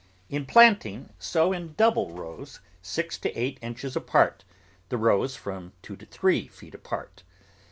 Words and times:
In 0.29 0.47
planting, 0.47 1.13
sow 1.19 1.53
in 1.53 1.75
double 1.75 2.09
rows, 2.09 2.59
six 2.81 3.19
to 3.19 3.31
eight 3.35 3.59
inches 3.61 3.95
apart, 3.95 4.43
the 4.89 4.97
rows 4.97 5.35
from 5.35 5.73
two 5.83 5.95
to 5.95 6.07
three 6.07 6.47
feet 6.47 6.73
apart. 6.73 7.21